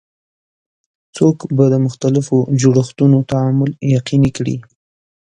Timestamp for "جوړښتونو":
2.61-3.17